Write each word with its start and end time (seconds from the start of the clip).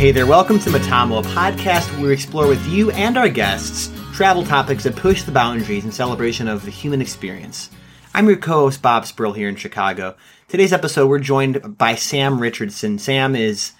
Hey 0.00 0.12
there, 0.12 0.26
welcome 0.26 0.58
to 0.60 0.70
Metamo, 0.70 1.22
a 1.22 1.28
podcast 1.28 1.92
where 1.92 2.06
we 2.06 2.12
explore 2.14 2.48
with 2.48 2.66
you 2.66 2.90
and 2.92 3.18
our 3.18 3.28
guests 3.28 3.92
travel 4.14 4.46
topics 4.46 4.84
that 4.84 4.96
push 4.96 5.24
the 5.24 5.30
boundaries 5.30 5.84
in 5.84 5.92
celebration 5.92 6.48
of 6.48 6.64
the 6.64 6.70
human 6.70 7.02
experience. 7.02 7.68
I'm 8.14 8.26
your 8.26 8.38
co 8.38 8.60
host, 8.60 8.80
Bob 8.80 9.04
Spurl, 9.04 9.36
here 9.36 9.46
in 9.46 9.56
Chicago. 9.56 10.16
Today's 10.48 10.72
episode, 10.72 11.06
we're 11.08 11.18
joined 11.18 11.76
by 11.76 11.96
Sam 11.96 12.40
Richardson. 12.40 12.98
Sam 12.98 13.36
is 13.36 13.72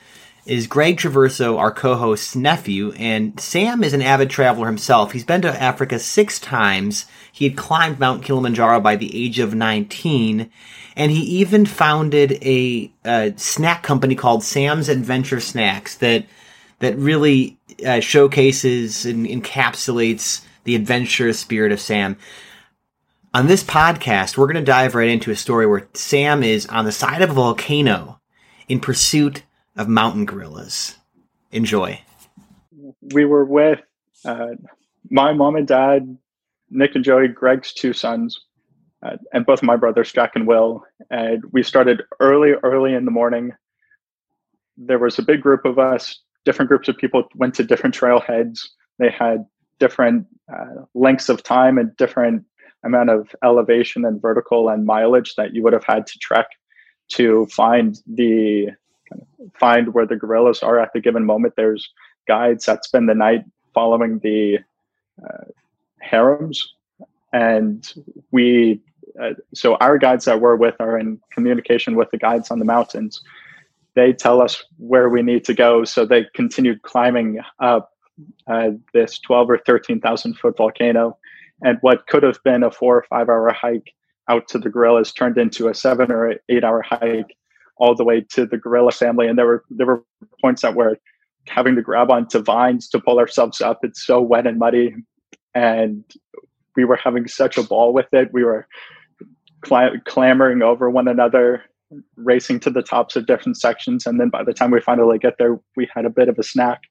is 0.47 0.67
Greg 0.67 0.97
Traverso, 0.97 1.59
our 1.59 1.71
co-host's 1.71 2.35
nephew, 2.35 2.93
and 2.93 3.39
Sam 3.39 3.85
is 3.85 3.93
an 3.93 4.03
avid 4.03 4.31
traveler 4.31 4.67
himself. 4.67 5.13
He's 5.13 5.25
been 5.25 5.43
to 5.43 5.63
Africa 5.63 5.99
six 5.99 6.39
times. 6.39 7.07
He 7.31 7.47
had 7.47 7.57
climbed 7.57 7.99
Mount 7.99 8.25
Kilimanjaro 8.25 8.81
by 8.81 8.97
the 8.97 9.15
age 9.25 9.39
of 9.39 9.55
19, 9.55 10.51
and 10.97 11.13
he 11.13 11.21
even 11.21 11.67
founded 11.67 12.33
a, 12.43 12.91
a 13.05 13.35
snack 13.37 13.83
company 13.83 14.15
called 14.15 14.43
Sam's 14.43 14.89
Adventure 14.89 15.41
Snacks 15.41 15.97
that 15.97 16.27
that 16.81 16.97
really 16.97 17.59
uh, 17.87 18.01
showcases 18.01 19.05
and 19.05 19.27
encapsulates 19.27 20.43
the 20.65 20.75
adventurous 20.75 21.39
spirit 21.39 21.73
of 21.73 21.81
Sam. 21.81 22.17
On 23.33 23.47
this 23.47 23.63
podcast, 23.63 24.37
we're 24.37 24.47
going 24.47 24.57
to 24.57 24.63
dive 24.63 24.95
right 24.95 25.09
into 25.09 25.31
a 25.31 25.37
story 25.37 25.67
where 25.67 25.89
Sam 25.95 26.43
is 26.43 26.67
on 26.67 26.87
the 26.87 26.93
side 26.93 27.23
of 27.23 27.31
a 27.31 27.35
volcano 27.35 28.19
in 28.67 28.81
pursuit 28.81 29.43
of 29.77 29.89
mountain 29.89 30.25
gorillas. 30.25 30.97
Enjoy. 31.53 32.01
We 33.13 33.25
were 33.25 33.45
with 33.45 33.81
uh, 34.25 34.51
my 35.11 35.33
mom 35.33 35.57
and 35.57 35.67
dad, 35.67 36.17
Nick 36.71 36.95
and 36.95 37.05
Joey, 37.05 37.29
Greg's 37.29 37.73
two 37.73 37.93
sons, 37.93 38.39
uh, 39.03 39.17
and 39.33 39.47
both 39.47 39.63
my 39.63 39.77
brothers, 39.77 40.13
Jack 40.13 40.33
and 40.35 40.47
Will. 40.47 40.85
And 41.11 41.43
we 41.53 41.63
started 41.63 42.03
early, 42.21 42.53
early 42.63 42.95
in 42.95 43.05
the 43.05 43.11
morning. 43.11 43.53
There 44.77 44.99
was 44.99 45.19
a 45.19 45.23
big 45.23 45.41
group 45.41 45.65
of 45.65 45.79
us. 45.79 46.21
Different 46.45 46.69
groups 46.69 46.89
of 46.89 46.97
people 46.97 47.25
went 47.35 47.55
to 47.55 47.65
different 47.65 47.95
trailheads. 47.95 48.61
They 48.99 49.11
had 49.11 49.45
different 49.79 50.27
uh, 50.53 50.85
lengths 50.95 51.29
of 51.29 51.43
time 51.43 51.79
and 51.79 51.97
different 51.97 52.45
amount 52.85 53.11
of 53.11 53.35
elevation 53.45 54.05
and 54.05 54.21
vertical 54.21 54.69
and 54.69 54.87
mileage 54.87 55.35
that 55.37 55.55
you 55.55 55.63
would 55.63 55.73
have 55.73 55.85
had 55.85 56.07
to 56.07 56.19
trek 56.19 56.47
to 57.09 57.47
find 57.47 57.99
the 58.07 58.69
find 59.59 59.95
where 59.95 60.07
the 60.07 60.17
gorillas 60.17 60.63
are 60.63 60.79
at 60.79 60.93
the 60.93 61.01
given 61.01 61.25
moment. 61.25 61.55
There's 61.57 61.91
guides 62.27 62.67
that 62.67 62.85
spend 62.85 63.09
the 63.09 63.15
night 63.15 63.45
following 63.75 64.19
the 64.21 64.59
uh, 65.23 65.45
harems, 66.01 66.75
and 67.33 67.93
we. 68.31 68.81
Uh, 69.21 69.35
so 69.53 69.75
our 69.77 69.99
guides 69.99 70.25
that 70.25 70.41
we're 70.41 70.57
with 70.57 70.77
are 70.79 70.97
in 70.97 71.21
communication 71.33 71.97
with 71.97 72.11
the 72.11 72.17
guides 72.17 72.51
on 72.51 72.59
the 72.59 72.65
mountains. 72.65 73.21
They 73.95 74.13
tell 74.13 74.41
us 74.41 74.65
where 74.79 75.09
we 75.09 75.21
need 75.21 75.45
to 75.47 75.55
go. 75.55 75.85
So 75.85 76.07
they 76.07 76.27
continued 76.33 76.83
climbing 76.83 77.41
up 77.59 77.91
uh, 78.47 78.71
this 78.95 79.19
12 79.19 79.51
or 79.51 79.59
13,000 79.59 80.35
foot 80.39 80.57
volcano. 80.57 81.19
And 81.63 81.79
what 81.81 82.07
could 82.07 82.23
have 82.23 82.43
been 82.45 82.63
a 82.63 82.71
four 82.71 82.97
or 82.97 83.05
five 83.11 83.29
hour 83.29 83.53
hike 83.53 83.93
out 84.29 84.49
to 84.49 84.59
the 84.59 84.71
gorillas 84.71 85.13
turned 85.13 85.37
into 85.37 85.69
a 85.69 85.75
seven 85.75 86.11
or 86.11 86.37
eight 86.49 86.65
hour 86.65 86.83
hike 86.83 87.37
all 87.81 87.95
the 87.95 88.05
way 88.05 88.21
to 88.21 88.47
the 88.47 88.59
gorilla 88.59 88.93
family. 88.93 89.27
And 89.27 89.37
there 89.37 89.47
were 89.47 89.65
there 89.71 89.87
were 89.87 90.05
points 90.41 90.63
that 90.63 90.77
were 90.77 90.99
having 91.49 91.75
to 91.75 91.83
grab 91.83 92.11
onto 92.11 92.39
vines 92.41 92.89
to 92.91 93.01
pull 93.01 93.19
ourselves 93.19 93.61
up. 93.61 93.81
It's 93.83 94.05
so 94.07 94.21
wet 94.21 94.47
and 94.47 94.59
muddy, 94.59 94.95
and 95.55 96.05
we 96.77 96.85
were 96.85 96.97
having 96.97 97.27
such 97.27 97.59
a 97.59 97.63
ball 97.63 97.93
with 97.93 98.13
it. 98.13 98.33
We 98.33 98.45
were 98.45 98.69
cl- 99.67 99.99
clambering 100.05 100.63
over 100.63 100.91
one 100.91 101.09
another, 101.09 101.65
racing 102.17 102.61
to 102.61 102.71
the 102.71 102.83
tops 102.83 103.17
of 103.17 103.27
different 103.27 103.57
sections, 103.57 104.07
and 104.07 104.21
then 104.21 104.29
by 104.29 104.45
the 104.45 104.53
time 104.53 104.71
we 104.71 104.81
finally 104.81 105.19
get 105.19 105.39
there, 105.39 105.59
we 105.75 105.89
had 105.93 106.05
a 106.05 106.11
bit 106.11 106.29
of 106.29 106.39
a 106.39 106.45
snack. 106.45 106.83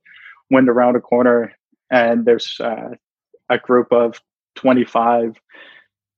Went 0.50 0.68
around 0.68 0.96
a 0.96 1.00
corner, 1.00 1.54
and 1.92 2.26
there's 2.26 2.60
uh, 2.60 2.96
a 3.50 3.60
group 3.60 3.92
of 3.92 4.20
25 4.56 5.40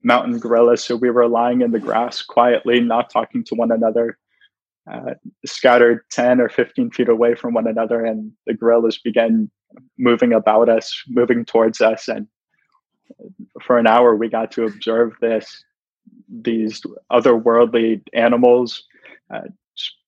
mountain 0.03 0.39
gorillas. 0.39 0.81
So 0.81 0.95
we 0.95 1.09
were 1.09 1.27
lying 1.27 1.59
in 1.61 1.71
the 1.71 1.79
grass 1.79 2.21
quietly, 2.21 2.79
not 2.79 3.09
talking 3.09 3.43
to 3.43 3.55
one 3.55 3.71
another, 3.73 4.17
uh, 4.89 5.13
scattered 5.45 6.01
10 6.11 6.41
or 6.41 6.49
15 6.49 6.91
feet 6.91 7.09
away 7.09 7.35
from 7.35 7.53
one 7.53 7.67
another, 7.67 8.03
and 8.03 8.31
the 8.47 8.53
gorillas 8.53 8.97
began 8.97 9.49
moving 9.97 10.33
about 10.33 10.69
us, 10.69 11.03
moving 11.07 11.45
towards 11.45 11.81
us. 11.81 12.07
And 12.07 12.27
for 13.61 13.77
an 13.77 13.87
hour, 13.87 14.15
we 14.15 14.27
got 14.27 14.51
to 14.53 14.65
observe 14.65 15.13
this 15.21 15.63
these 16.41 16.81
otherworldly 17.11 18.01
animals 18.13 18.83
uh, 19.33 19.41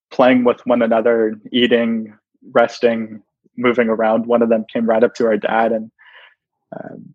playing 0.10 0.44
with 0.44 0.66
one 0.66 0.82
another, 0.82 1.36
eating, 1.52 2.14
resting, 2.52 3.22
moving 3.58 3.90
around. 3.90 4.26
One 4.26 4.42
of 4.42 4.50
them 4.50 4.66
came 4.72 4.86
right 4.86 5.04
up 5.04 5.14
to 5.16 5.26
our 5.28 5.38
dad, 5.38 5.72
and 5.72 5.92
um, 6.76 7.14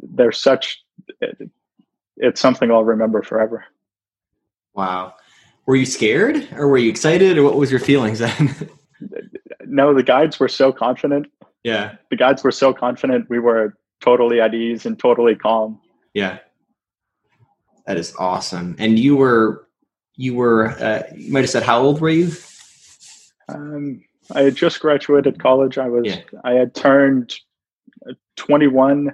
they're 0.00 0.32
such. 0.32 0.82
It, 1.20 1.50
it's 2.18 2.40
something 2.40 2.70
I'll 2.70 2.84
remember 2.84 3.22
forever. 3.22 3.64
Wow 4.74 5.14
were 5.66 5.76
you 5.76 5.86
scared 5.86 6.48
or 6.54 6.68
were 6.68 6.78
you 6.78 6.90
excited 6.90 7.38
or 7.38 7.44
what 7.44 7.56
was 7.56 7.70
your 7.70 7.80
feelings 7.80 8.18
then? 8.18 8.68
no, 9.66 9.94
the 9.94 10.02
guides 10.02 10.38
were 10.38 10.48
so 10.48 10.72
confident. 10.72 11.26
Yeah. 11.62 11.96
The 12.10 12.16
guides 12.16 12.42
were 12.42 12.50
so 12.50 12.72
confident. 12.72 13.28
We 13.30 13.38
were 13.38 13.76
totally 14.00 14.40
at 14.40 14.54
ease 14.54 14.84
and 14.86 14.98
totally 14.98 15.36
calm. 15.36 15.80
Yeah. 16.14 16.38
That 17.86 17.96
is 17.96 18.14
awesome. 18.18 18.76
And 18.78 18.98
you 18.98 19.16
were, 19.16 19.68
you 20.16 20.34
were, 20.34 20.70
uh, 20.70 21.02
you 21.16 21.32
might 21.32 21.40
have 21.40 21.50
said, 21.50 21.62
how 21.62 21.80
old 21.80 22.00
were 22.00 22.10
you? 22.10 22.32
Um, 23.48 24.04
I 24.34 24.42
had 24.42 24.56
just 24.56 24.80
graduated 24.80 25.40
college. 25.40 25.78
I 25.78 25.88
was, 25.88 26.06
yeah. 26.06 26.20
I 26.44 26.52
had 26.52 26.74
turned 26.74 27.34
21 28.36 29.12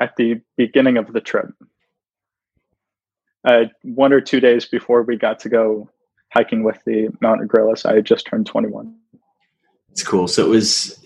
at 0.00 0.16
the 0.16 0.40
beginning 0.56 0.96
of 0.96 1.12
the 1.12 1.20
trip 1.20 1.48
uh, 3.44 3.64
one 3.82 4.12
or 4.12 4.20
two 4.20 4.40
days 4.40 4.64
before 4.64 5.02
we 5.02 5.16
got 5.16 5.38
to 5.40 5.48
go 5.48 5.88
hiking 6.32 6.64
with 6.64 6.82
the 6.84 7.08
mountain 7.20 7.46
gorillas. 7.46 7.84
I 7.84 7.96
had 7.96 8.04
just 8.04 8.26
turned 8.26 8.46
21. 8.46 8.94
It's 9.90 10.02
cool. 10.02 10.26
So 10.26 10.44
it 10.44 10.48
was, 10.48 10.98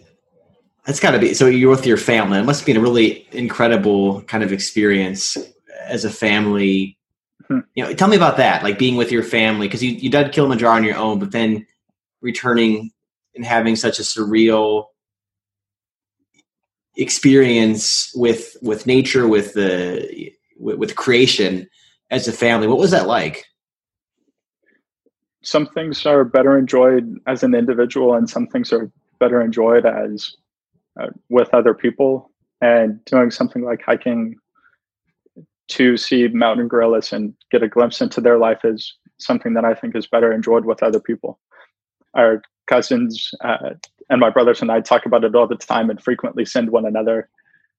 that's 0.87 1.01
got 1.01 1.11
to 1.11 1.19
be, 1.19 1.35
so 1.35 1.47
you're 1.47 1.71
with 1.71 1.87
your 1.87 1.97
family. 1.97 2.39
It 2.39 2.45
must 2.45 2.61
have 2.61 2.67
been 2.67 2.79
a 2.79 2.81
really 2.81 3.27
incredible 3.33 4.23
kind 4.23 4.43
of 4.43 4.53
experience 4.53 5.37
as 5.85 6.05
a 6.05 6.11
family. 6.11 6.97
Hmm. 7.49 7.61
You 7.75 7.85
know, 7.85 7.93
tell 7.95 8.09
me 8.09 8.17
about 8.17 8.39
that, 8.39 8.63
like 8.63 8.79
being 8.79 8.97
with 8.97 9.13
your 9.13 9.23
family, 9.23 9.67
because 9.67 9.83
you, 9.83 9.91
you 9.93 10.11
did 10.11 10.33
Kilimanjaro 10.33 10.77
on 10.77 10.85
your 10.85 10.97
own, 10.97 11.19
but 11.19 11.33
then 11.33 11.67
returning 12.21 12.91
and 13.35 13.45
having 13.45 13.77
such 13.77 13.99
a 13.99 14.03
surreal 14.03 14.87
experience 16.97 18.11
with 18.17 18.57
with 18.61 18.85
nature 18.85 19.29
with 19.29 19.55
the 19.55 20.33
with, 20.59 20.79
with 20.79 20.97
creation 20.97 21.69
as 22.11 22.29
a 22.29 22.33
family. 22.33 22.67
What 22.67 22.79
was 22.79 22.91
that 22.91 23.07
like? 23.07 23.45
Some 25.43 25.67
things 25.67 26.05
are 26.07 26.25
better 26.25 26.59
enjoyed 26.59 27.17
as 27.27 27.43
an 27.43 27.55
individual, 27.55 28.15
and 28.15 28.29
some 28.29 28.47
things 28.47 28.73
are 28.73 28.91
better 29.21 29.41
enjoyed 29.41 29.87
as 29.87 30.35
uh, 31.01 31.09
with 31.29 31.53
other 31.55 31.75
people. 31.75 32.31
And 32.61 33.05
doing 33.05 33.31
something 33.31 33.63
like 33.63 33.83
hiking 33.83 34.35
to 35.69 35.97
see 35.97 36.27
mountain 36.29 36.67
gorillas 36.67 37.13
and 37.13 37.35
get 37.53 37.63
a 37.63 37.69
glimpse 37.69 38.01
into 38.01 38.21
their 38.21 38.39
life 38.39 38.65
is 38.65 38.95
something 39.19 39.55
that 39.55 39.65
I 39.65 39.75
think 39.75 39.95
is 39.95 40.07
better 40.07 40.33
enjoyed 40.33 40.65
with 40.65 40.83
other 40.83 40.99
people. 40.99 41.39
Our 42.15 42.43
cousins 42.67 43.31
uh, 43.43 43.75
and 44.11 44.21
my 44.21 44.31
brothers 44.31 44.61
and 44.61 44.73
I 44.73 44.81
talk 44.81 45.07
about 45.07 45.25
it 45.25 45.35
all 45.35 45.47
the 45.47 45.57
time 45.57 45.91
and 45.91 46.03
frequently 46.03 46.45
send 46.45 46.71
one 46.71 46.87
another 46.87 47.29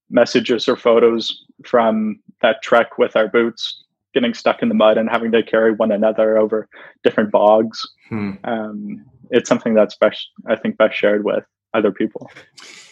messages 0.08 0.68
or 0.68 0.76
photos 0.76 1.44
from 1.64 2.20
that 2.42 2.62
trek 2.62 2.96
with 2.98 3.16
our 3.16 3.28
boots 3.28 3.84
getting 4.14 4.34
stuck 4.34 4.62
in 4.62 4.68
the 4.68 4.74
mud 4.74 4.98
and 4.98 5.08
having 5.08 5.32
to 5.32 5.42
carry 5.42 5.72
one 5.72 5.92
another 5.92 6.36
over 6.36 6.68
different 7.04 7.30
bogs. 7.30 7.80
Hmm. 8.08 8.32
Um, 8.44 9.04
it's 9.30 9.48
something 9.48 9.74
that's 9.74 9.96
best, 9.96 10.28
I 10.48 10.56
think, 10.56 10.76
best 10.76 10.96
shared 10.96 11.24
with 11.24 11.44
other 11.74 11.92
people. 11.92 12.30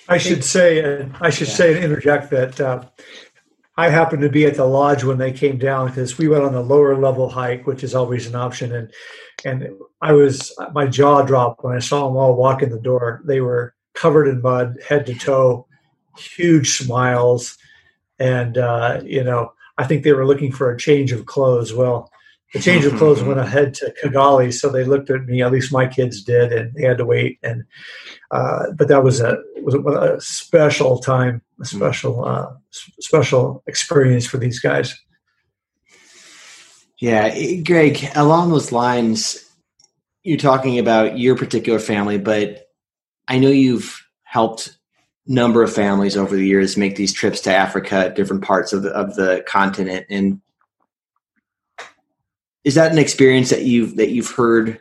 I 0.09 0.19
should 0.19 0.45
say, 0.45 1.07
I 1.21 1.31
should 1.31 1.49
yeah. 1.49 1.55
say 1.55 1.75
and 1.75 1.85
interject 1.85 2.31
that 2.31 2.61
uh, 2.61 2.83
I 3.77 3.91
happened 3.91 4.23
to 4.23 4.29
be 4.29 4.45
at 4.45 4.57
the 4.57 4.65
lodge 4.65 5.05
when 5.05 5.19
they 5.19 5.33
came 5.33 5.59
down 5.59 5.87
because 5.89 6.19
we 6.19 6.27
went 6.29 6.45
on 6.45 6.53
the 6.53 6.63
lower 6.63 6.97
level 6.97 7.29
hike, 7.29 7.67
which 7.67 7.85
is 7.85 7.95
always 7.95 8.27
an 8.27 8.35
option. 8.35 8.75
And 8.75 8.93
and 9.45 9.69
I 10.03 10.13
was 10.13 10.53
my 10.73 10.87
jaw 10.87 11.23
dropped 11.23 11.63
when 11.63 11.77
I 11.77 11.79
saw 11.79 12.07
them 12.07 12.17
all 12.17 12.35
walk 12.35 12.63
in 12.63 12.71
the 12.71 12.81
door. 12.81 13.23
They 13.25 13.41
were 13.41 13.75
covered 13.95 14.27
in 14.27 14.43
mud, 14.43 14.79
head 14.87 15.07
to 15.07 15.15
toe, 15.15 15.69
huge 16.17 16.79
smiles, 16.79 17.57
and 18.19 18.59
uh, 18.59 19.01
you 19.05 19.23
know 19.23 19.53
I 19.79 19.85
think 19.85 20.03
they 20.03 20.13
were 20.13 20.27
looking 20.27 20.53
for 20.53 20.71
a 20.71 20.79
change 20.79 21.13
of 21.13 21.27
clothes. 21.27 21.73
Well, 21.73 22.11
the 22.53 22.61
change 22.61 22.85
of 22.85 22.97
clothes 22.97 23.23
went 23.23 23.39
ahead 23.39 23.75
to 23.75 23.95
Kigali, 24.03 24.53
so 24.53 24.71
they 24.71 24.85
looked 24.85 25.11
at 25.11 25.27
me. 25.27 25.43
At 25.43 25.53
least 25.53 25.73
my 25.73 25.87
kids 25.87 26.23
did, 26.23 26.53
and 26.53 26.75
they 26.75 26.83
had 26.83 26.99
to 26.99 27.05
wait. 27.05 27.39
And 27.43 27.65
uh, 28.31 28.73
but 28.73 28.89
that 28.89 29.05
was 29.05 29.21
a 29.21 29.39
was 29.63 29.75
a 29.75 30.21
special 30.21 30.99
time, 30.99 31.43
a 31.61 31.65
mm. 31.65 31.67
special 31.67 32.25
uh, 32.25 32.51
special 33.01 33.63
experience 33.67 34.27
for 34.27 34.39
these 34.39 34.61
guys. 34.61 34.99
Yeah, 36.99 37.61
Greg. 37.61 38.11
Along 38.17 38.51
those 38.51 38.73
lines, 38.73 39.45
you're 40.25 40.39
talking 40.39 40.79
about 40.79 41.19
your 41.19 41.37
particular 41.37 41.79
family, 41.79 42.19
but 42.19 42.67
I 43.29 43.39
know 43.39 43.51
you've 43.51 44.03
helped 44.23 44.78
number 45.29 45.63
of 45.63 45.73
families 45.73 46.17
over 46.17 46.35
the 46.35 46.47
years 46.47 46.77
make 46.77 46.97
these 46.97 47.13
trips 47.13 47.41
to 47.43 47.55
Africa, 47.55 48.13
different 48.17 48.43
parts 48.43 48.73
of 48.73 48.83
the 48.83 48.91
of 48.91 49.15
the 49.15 49.45
continent, 49.47 50.07
and 50.09 50.41
is 52.65 52.75
that 52.75 52.91
an 52.91 52.99
experience 52.99 53.51
that 53.51 53.63
you've 53.63 53.97
that 53.97 54.11
you've 54.11 54.31
heard 54.31 54.81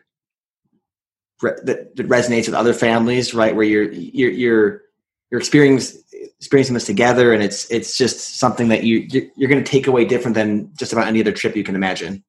re- 1.42 1.52
that, 1.64 1.96
that 1.96 2.08
resonates 2.08 2.46
with 2.46 2.56
other 2.56 2.74
families, 2.74 3.34
right? 3.34 3.56
Where 3.56 3.66
you're 3.66 3.92
you're 3.92 4.32
you're 4.32 4.82
you're 5.30 5.40
experiencing 5.40 6.02
experiencing 6.40 6.74
this 6.74 6.86
together, 6.86 7.34
and 7.34 7.44
it's 7.44 7.70
it's 7.70 7.98
just 7.98 8.40
something 8.40 8.70
that 8.70 8.84
you 8.84 9.00
you're, 9.10 9.24
you're 9.36 9.50
going 9.50 9.64
to 9.64 9.70
take 9.70 9.88
away 9.88 10.06
different 10.06 10.36
than 10.36 10.72
just 10.80 10.94
about 10.94 11.08
any 11.08 11.20
other 11.20 11.34
trip 11.34 11.56
you 11.56 11.64
can 11.64 11.76
imagine. 11.76 12.24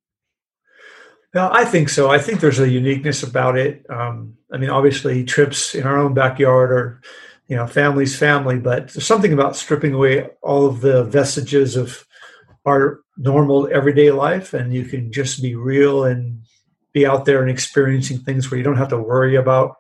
Well, 1.35 1.51
I 1.53 1.65
think 1.67 1.91
so. 1.91 2.11
I 2.11 2.19
think 2.19 2.41
there's 2.41 2.59
a 2.59 2.69
uniqueness 2.69 3.23
about 3.23 3.59
it. 3.59 3.85
Um, 3.91 4.39
I 4.53 4.57
mean, 4.57 4.71
obviously, 4.71 5.25
trips 5.25 5.75
in 5.75 5.85
our 5.87 5.99
own 5.99 6.15
backyard 6.15 6.73
are, 6.73 7.01
you 7.49 7.57
know, 7.57 7.67
family's 7.67 8.17
family, 8.17 8.59
but 8.59 8.93
there's 8.93 9.07
something 9.07 9.33
about 9.33 9.57
stripping 9.57 9.95
away 9.95 10.29
all 10.43 10.67
of 10.67 10.81
the 10.81 11.05
vestiges 11.05 11.77
of 11.77 12.07
our 12.67 13.01
normal 13.17 13.69
everyday 13.73 14.11
life, 14.11 14.53
and 14.53 14.75
you 14.75 14.85
can 14.85 15.11
just 15.11 15.43
be 15.43 15.55
real 15.55 16.05
and 16.05 16.43
be 16.93 17.07
out 17.07 17.25
there 17.25 17.41
and 17.41 17.51
experiencing 17.51 18.19
things 18.19 18.51
where 18.51 18.59
you 18.59 18.65
don't 18.65 18.77
have 18.77 18.89
to 18.89 18.99
worry 18.99 19.35
about 19.35 19.77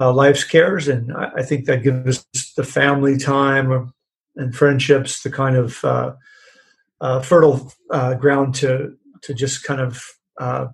uh, 0.00 0.12
life's 0.12 0.44
cares. 0.44 0.88
And 0.88 1.12
I, 1.12 1.30
I, 1.36 1.42
think 1.42 1.66
that 1.66 1.82
gives 1.82 2.24
the 2.56 2.64
family 2.64 3.16
time 3.16 3.92
and 4.36 4.54
friendships, 4.54 5.22
the 5.22 5.30
kind 5.30 5.56
of 5.56 5.84
uh, 5.84 6.14
uh, 7.00 7.20
fertile 7.20 7.72
uh, 7.90 8.14
ground 8.14 8.54
to 8.56 8.96
to 9.22 9.34
just 9.34 9.62
kind 9.62 9.80
of 9.80 10.02
uh, 10.40 10.66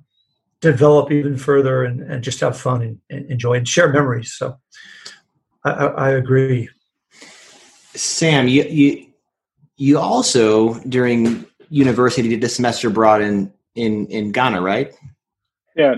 develop 0.63 1.13
even 1.13 1.37
further 1.37 1.85
and, 1.85 2.01
and 2.01 2.25
just 2.25 2.41
have 2.41 2.59
fun 2.59 2.83
and, 2.83 2.99
and, 3.11 3.31
enjoy 3.31 3.55
and 3.55 3.69
share 3.69 3.93
memories. 3.93 4.33
So 4.33 4.59
I, 5.65 5.71
I, 5.71 6.11
agree. 6.11 6.69
Sam, 7.95 8.49
you, 8.49 8.65
you, 8.65 9.07
you 9.77 9.99
also 9.99 10.75
during 10.85 11.45
university 11.69 12.29
did 12.29 12.45
a 12.45 12.49
semester 12.49 12.89
abroad 12.89 13.23
in, 13.23 13.53
in, 13.75 14.07
in 14.07 14.33
Ghana, 14.33 14.61
right? 14.61 14.95
Yeah, 15.77 15.97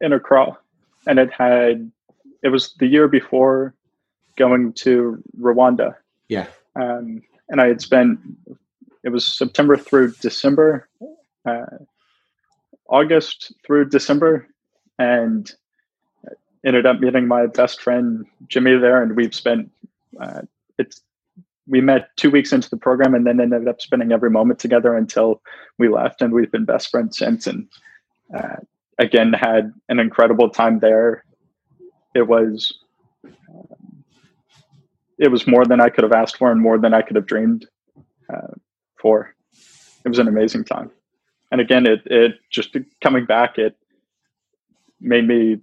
in 0.00 0.12
Accra. 0.12 0.58
And 1.06 1.18
it 1.18 1.30
had, 1.32 1.90
it 2.42 2.48
was 2.48 2.74
the 2.78 2.86
year 2.86 3.08
before 3.08 3.74
going 4.36 4.72
to 4.74 5.22
Rwanda. 5.40 5.94
Yeah. 6.28 6.46
Um, 6.74 7.22
and 7.48 7.60
I 7.60 7.68
had 7.68 7.80
spent, 7.80 8.18
it 9.04 9.10
was 9.10 9.24
September 9.24 9.76
through 9.76 10.12
December. 10.20 10.88
Uh, 11.44 11.64
August 12.88 13.52
through 13.64 13.88
December, 13.88 14.46
and 14.98 15.52
ended 16.66 16.84
up 16.84 17.00
meeting 17.00 17.26
my 17.26 17.46
best 17.46 17.80
friend 17.80 18.26
Jimmy 18.48 18.76
there, 18.76 19.02
and 19.02 19.16
we've 19.16 19.34
spent 19.34 19.70
uh, 20.20 20.42
it's 20.78 21.00
we 21.68 21.80
met 21.80 22.08
two 22.16 22.30
weeks 22.30 22.52
into 22.52 22.68
the 22.68 22.76
program, 22.76 23.14
and 23.14 23.26
then 23.26 23.40
ended 23.40 23.68
up 23.68 23.80
spending 23.80 24.12
every 24.12 24.30
moment 24.30 24.58
together 24.58 24.94
until 24.94 25.42
we 25.78 25.88
left, 25.88 26.20
and 26.20 26.32
we've 26.32 26.52
been 26.52 26.64
best 26.64 26.90
friends 26.90 27.16
since. 27.16 27.46
And 27.46 27.68
uh, 28.36 28.56
again, 28.98 29.32
had 29.32 29.72
an 29.88 29.98
incredible 29.98 30.50
time 30.50 30.80
there. 30.80 31.24
It 32.14 32.28
was 32.28 32.78
um, 33.24 34.04
it 35.18 35.30
was 35.30 35.46
more 35.46 35.64
than 35.64 35.80
I 35.80 35.88
could 35.88 36.04
have 36.04 36.12
asked 36.12 36.36
for, 36.36 36.52
and 36.52 36.60
more 36.60 36.78
than 36.78 36.92
I 36.92 37.02
could 37.02 37.16
have 37.16 37.26
dreamed 37.26 37.66
uh, 38.32 38.54
for. 39.00 39.34
It 40.04 40.08
was 40.08 40.18
an 40.18 40.28
amazing 40.28 40.64
time 40.64 40.90
and 41.50 41.60
again, 41.60 41.86
it 41.86 42.02
it 42.06 42.38
just 42.50 42.76
coming 43.00 43.24
back, 43.24 43.58
it 43.58 43.76
made 45.00 45.26
me 45.26 45.58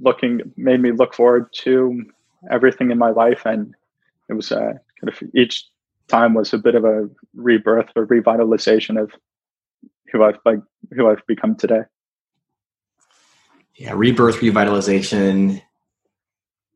looking 0.00 0.52
made 0.56 0.80
me 0.80 0.92
look 0.92 1.14
forward 1.14 1.52
to 1.52 2.04
everything 2.50 2.90
in 2.90 2.98
my 2.98 3.10
life, 3.10 3.42
and 3.46 3.74
it 4.28 4.34
was 4.34 4.52
uh, 4.52 4.74
kind 5.00 5.08
of 5.08 5.22
each 5.34 5.66
time 6.08 6.34
was 6.34 6.52
a 6.52 6.58
bit 6.58 6.74
of 6.74 6.84
a 6.84 7.08
rebirth 7.34 7.90
or 7.96 8.06
revitalization 8.06 9.00
of 9.00 9.12
who 10.12 10.22
I've 10.22 10.38
like 10.44 10.60
who 10.92 11.08
I've 11.08 11.26
become 11.26 11.56
today. 11.56 11.82
Yeah, 13.76 13.92
rebirth, 13.94 14.36
revitalization. 14.36 15.60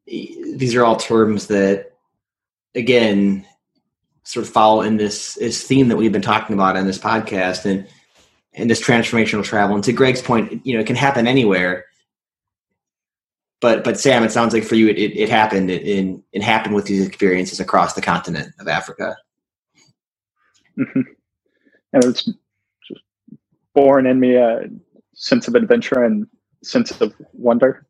These 0.07 0.75
are 0.75 0.85
all 0.85 0.97
terms 0.97 1.47
that, 1.49 1.93
again, 2.75 3.47
sort 4.25 4.47
of 4.47 4.53
follow 4.53 4.83
in 4.83 4.97
this 4.97 5.35
this 5.35 5.63
theme 5.63 5.89
that 5.89 5.97
we've 5.97 6.13
been 6.13 6.23
talking 6.23 6.55
about 6.55 6.77
in 6.77 6.87
this 6.87 6.99
podcast, 6.99 7.65
and 7.65 7.87
and 8.55 8.71
this 8.71 8.83
transformational 8.83 9.45
travel. 9.45 9.77
And 9.77 9.85
to 9.85 9.93
Greg's 9.93 10.23
point, 10.23 10.67
you 10.67 10.75
know, 10.75 10.81
it 10.81 10.87
can 10.87 10.97
happen 10.97 11.27
anywhere. 11.27 11.85
But 13.61 13.83
but 13.83 13.99
Sam, 13.99 14.23
it 14.23 14.31
sounds 14.31 14.55
like 14.55 14.65
for 14.65 14.77
you, 14.77 14.89
it, 14.89 14.99
it, 14.99 15.17
it 15.17 15.29
happened 15.29 15.71
in 15.71 16.23
it 16.33 16.43
happened 16.43 16.75
with 16.75 16.87
these 16.87 17.07
experiences 17.07 17.59
across 17.61 17.95
the 17.95 18.01
continent 18.01 18.55
of 18.61 18.69
Africa. 18.69 19.17
Mm-hmm. 20.79 21.01
And 21.93 22.05
it's 22.05 22.25
just 22.87 23.01
born 23.75 24.07
in 24.07 24.21
me 24.21 24.37
a 24.37 24.69
sense 25.15 25.49
of 25.49 25.55
adventure 25.57 26.05
and 26.05 26.27
sense 26.63 27.01
of 27.01 27.15
wonder. 27.33 27.87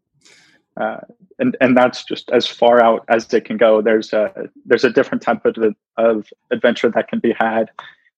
Uh, 0.79 0.99
and 1.39 1.57
and 1.61 1.77
that's 1.77 2.05
just 2.05 2.31
as 2.31 2.47
far 2.47 2.83
out 2.83 3.05
as 3.09 3.33
it 3.35 3.45
can 3.45 3.57
go. 3.57 3.83
There's 3.83 4.13
a 4.13 4.33
there's 4.65 4.85
a 4.85 4.91
different 4.91 5.23
type 5.23 5.45
of, 5.45 5.57
of 5.97 6.29
adventure 6.51 6.91
that 6.91 7.09
can 7.09 7.19
be 7.19 7.35
had 7.39 7.71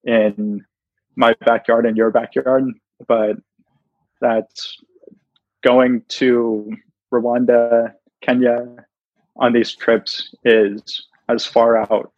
in 0.05 0.65
my 1.17 1.35
backyard 1.45 1.85
and 1.85 1.97
your 1.97 2.11
backyard, 2.11 2.65
but 3.07 3.37
that's 4.21 4.77
going 5.63 6.03
to 6.09 6.77
Rwanda, 7.13 7.95
Kenya 8.23 8.87
on 9.37 9.53
these 9.53 9.75
trips 9.75 10.35
is 10.45 11.07
as 11.29 11.47
far 11.47 11.77
out 11.77 12.13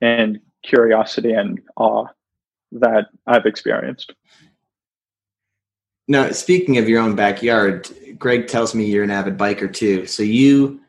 in 0.00 0.40
curiosity 0.62 1.32
and 1.32 1.60
awe 1.76 2.06
that 2.72 3.06
I've 3.26 3.46
experienced. 3.46 4.14
Now, 6.08 6.30
speaking 6.32 6.78
of 6.78 6.88
your 6.88 7.00
own 7.00 7.14
backyard, 7.14 7.88
Greg 8.18 8.48
tells 8.48 8.74
me 8.74 8.84
you're 8.84 9.04
an 9.04 9.10
avid 9.10 9.38
biker 9.38 9.72
too. 9.72 10.06
So 10.06 10.22
you 10.22 10.80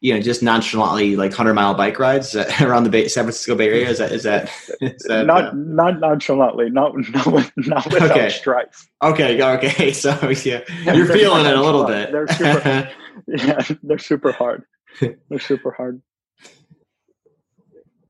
you 0.00 0.14
know, 0.14 0.20
just 0.20 0.42
nonchalantly 0.42 1.14
like 1.16 1.32
hundred 1.32 1.54
mile 1.54 1.74
bike 1.74 1.98
rides 1.98 2.34
around 2.60 2.84
the 2.84 2.90
Bay, 2.90 3.06
San 3.08 3.24
Francisco 3.24 3.54
Bay 3.54 3.68
Area? 3.68 3.88
Is 3.88 3.98
that 3.98 4.12
is 4.12 4.22
that, 4.22 4.50
is 4.80 5.02
that 5.02 5.26
not 5.26 5.44
uh, 5.44 5.52
not 5.54 6.00
nonchalantly, 6.00 6.70
not 6.70 6.94
not, 7.14 7.52
not 7.56 7.92
without 7.92 8.10
okay. 8.10 8.30
strife. 8.30 8.88
Okay, 9.02 9.42
okay. 9.42 9.92
So 10.00 10.10
yeah, 10.44 10.62
you're 10.94 11.06
feeling 11.06 11.44
it 11.44 11.54
a 11.54 11.60
little 11.60 11.84
bit. 11.84 12.12
They're 12.12 12.28
super, 12.28 12.90
yeah, 13.28 13.62
they're 13.82 13.98
super 13.98 14.32
hard. 14.32 14.64
They're 15.00 15.38
super 15.38 15.72
hard. 15.72 16.00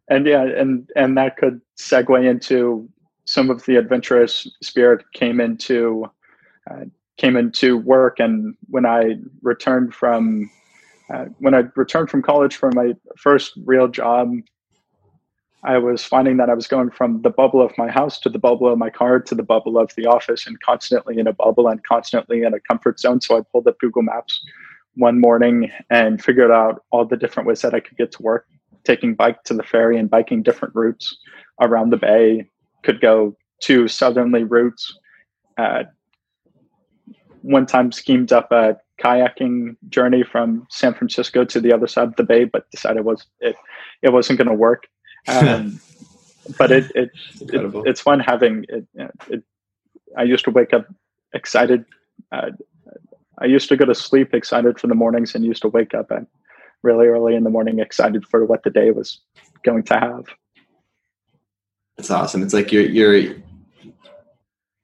And 0.08 0.26
yeah, 0.26 0.42
and 0.42 0.88
and 0.94 1.16
that 1.16 1.36
could 1.36 1.60
segue 1.78 2.28
into 2.28 2.88
some 3.24 3.50
of 3.50 3.64
the 3.64 3.76
adventurous 3.76 4.46
spirit 4.62 5.04
came 5.12 5.40
into 5.40 6.06
uh, 6.70 6.84
came 7.16 7.36
into 7.36 7.76
work, 7.76 8.20
and 8.20 8.54
when 8.68 8.86
I 8.86 9.16
returned 9.42 9.94
from 9.94 10.50
uh, 11.12 11.26
when 11.38 11.54
I 11.54 11.64
returned 11.76 12.10
from 12.10 12.22
college 12.22 12.56
for 12.56 12.70
my 12.72 12.94
first 13.16 13.52
real 13.64 13.88
job, 13.88 14.30
I 15.62 15.76
was 15.78 16.04
finding 16.04 16.38
that 16.38 16.48
I 16.48 16.54
was 16.54 16.66
going 16.66 16.90
from 16.90 17.20
the 17.22 17.30
bubble 17.30 17.60
of 17.60 17.76
my 17.76 17.90
house 17.90 18.18
to 18.20 18.28
the 18.28 18.38
bubble 18.38 18.72
of 18.72 18.78
my 18.78 18.88
car 18.88 19.20
to 19.20 19.34
the 19.34 19.42
bubble 19.42 19.78
of 19.78 19.92
the 19.94 20.06
office 20.06 20.46
and 20.46 20.58
constantly 20.60 21.18
in 21.18 21.26
a 21.26 21.34
bubble 21.34 21.68
and 21.68 21.84
constantly 21.84 22.42
in 22.42 22.54
a 22.54 22.60
comfort 22.60 22.98
zone. 22.98 23.20
So 23.20 23.36
I 23.36 23.42
pulled 23.52 23.66
up 23.66 23.78
Google 23.78 24.02
Maps 24.02 24.40
one 24.94 25.20
morning 25.20 25.70
and 25.90 26.22
figured 26.22 26.50
out 26.50 26.82
all 26.90 27.04
the 27.04 27.16
different 27.16 27.46
ways 27.46 27.60
that 27.62 27.74
I 27.74 27.80
could 27.80 27.98
get 27.98 28.12
to 28.12 28.22
work, 28.22 28.46
taking 28.84 29.14
bike 29.14 29.42
to 29.44 29.54
the 29.54 29.62
ferry 29.62 29.98
and 29.98 30.08
biking 30.08 30.42
different 30.42 30.74
routes 30.74 31.14
around 31.60 31.90
the 31.90 31.98
bay, 31.98 32.48
could 32.82 33.00
go 33.00 33.36
to 33.62 33.86
southerly 33.86 34.44
routes. 34.44 34.96
Uh, 35.58 35.84
one 37.42 37.66
time 37.66 37.92
schemed 37.92 38.32
up 38.32 38.50
a 38.50 38.76
kayaking 39.02 39.76
journey 39.88 40.22
from 40.22 40.66
San 40.70 40.94
Francisco 40.94 41.44
to 41.44 41.60
the 41.60 41.72
other 41.72 41.86
side 41.86 42.08
of 42.08 42.16
the 42.16 42.24
bay, 42.24 42.44
but 42.44 42.70
decided 42.70 43.04
was 43.04 43.26
it 43.40 43.56
it 44.02 44.12
wasn't 44.12 44.38
going 44.38 44.48
to 44.48 44.54
work. 44.54 44.86
Um, 45.28 45.78
but 46.58 46.72
it, 46.72 46.90
it, 46.94 47.10
it, 47.42 47.72
it's 47.84 48.00
fun 48.00 48.20
having 48.20 48.64
it, 48.70 48.86
it, 49.28 49.44
I 50.16 50.22
used 50.22 50.44
to 50.46 50.50
wake 50.50 50.72
up 50.72 50.86
excited. 51.34 51.84
Uh, 52.32 52.50
I 53.38 53.44
used 53.44 53.68
to 53.68 53.76
go 53.76 53.84
to 53.84 53.94
sleep 53.94 54.32
excited 54.32 54.80
for 54.80 54.86
the 54.86 54.94
mornings, 54.94 55.34
and 55.34 55.44
used 55.44 55.60
to 55.62 55.68
wake 55.68 55.92
up 55.92 56.10
at 56.10 56.24
really 56.82 57.06
early 57.06 57.34
in 57.34 57.44
the 57.44 57.50
morning 57.50 57.78
excited 57.78 58.26
for 58.26 58.44
what 58.46 58.62
the 58.62 58.70
day 58.70 58.90
was 58.90 59.20
going 59.62 59.82
to 59.84 59.94
have. 59.98 60.24
That's 61.96 62.10
awesome. 62.10 62.42
It's 62.42 62.54
like 62.54 62.72
you're 62.72 62.86
you're 62.86 63.34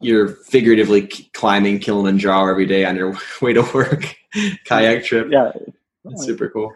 you're 0.06 0.28
figuratively 0.28 1.08
climbing 1.34 1.80
Kilimanjaro 1.80 2.50
every 2.50 2.66
day 2.66 2.84
on 2.84 2.96
your 2.96 3.18
way 3.42 3.52
to 3.52 3.62
work, 3.74 4.16
kayak 4.64 5.04
trip. 5.04 5.28
Yeah, 5.30 5.52
that's 6.04 6.24
super 6.24 6.48
cool. 6.48 6.72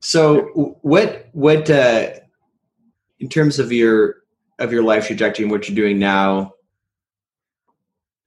So, 0.00 0.76
what 0.82 1.28
what 1.32 1.70
uh, 1.70 2.10
in 3.20 3.28
terms 3.28 3.58
of 3.58 3.72
your 3.72 4.16
of 4.58 4.72
your 4.72 4.82
life 4.82 5.06
trajectory 5.06 5.44
and 5.44 5.50
what 5.50 5.68
you're 5.68 5.76
doing 5.76 5.98
now? 5.98 6.52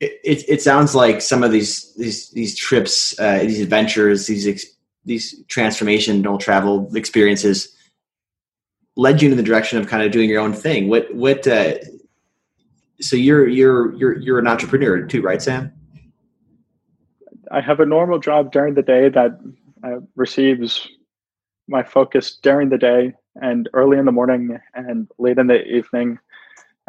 It, 0.02 0.20
it, 0.26 0.50
it 0.50 0.62
sounds 0.62 0.94
like 0.94 1.22
some 1.22 1.44
of 1.44 1.52
these 1.52 1.94
these 1.96 2.32
these 2.32 2.56
trips, 2.56 3.18
uh, 3.20 3.40
these 3.40 3.62
adventures, 3.62 4.28
these 4.28 4.48
ex- 4.48 4.66
these 5.06 5.44
transformational 5.46 6.40
travel 6.40 6.90
experiences 6.96 7.74
led 8.98 9.22
you 9.22 9.30
in 9.30 9.38
the 9.38 9.44
direction 9.44 9.78
of 9.78 9.88
kind 9.88 10.04
of 10.04 10.12
doing 10.12 10.30
your 10.30 10.42
own 10.42 10.54
thing. 10.54 10.90
What 10.90 11.14
what? 11.14 11.48
Uh, 11.48 11.76
so 13.06 13.16
you're 13.16 13.48
you're 13.48 13.94
you're 13.94 14.18
you're 14.18 14.40
an 14.40 14.48
entrepreneur 14.48 15.06
too, 15.06 15.22
right, 15.22 15.42
Sam? 15.42 15.72
I 17.52 17.62
have 17.62 17.80
a 17.80 17.86
normal 17.86 18.20
job 18.20 18.52
during 18.52 18.74
the 18.74 18.82
day 18.82 19.10
that 19.10 19.40
uh, 19.84 20.00
receives 20.16 20.88
my 21.68 21.84
focus 21.84 22.38
during 22.42 22.70
the 22.70 22.78
day 22.78 23.14
and 23.36 23.70
early 23.74 23.98
in 23.98 24.06
the 24.06 24.12
morning 24.12 24.58
and 24.74 25.08
late 25.20 25.38
in 25.38 25.48
the 25.48 25.64
evening. 25.66 26.18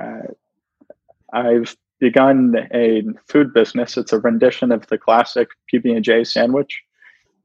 Uh, 0.03 0.33
I've 1.33 1.77
begun 2.01 2.55
a 2.73 3.03
food 3.29 3.53
business. 3.53 3.97
It's 3.97 4.13
a 4.13 4.19
rendition 4.19 4.73
of 4.73 4.87
the 4.87 4.97
classic 4.97 5.49
PB 5.73 5.97
and 5.97 6.05
J 6.05 6.25
sandwich, 6.25 6.83